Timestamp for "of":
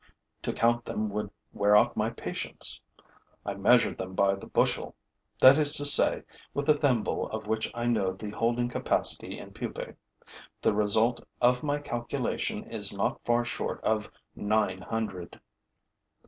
7.27-7.45, 11.39-11.61, 13.83-14.11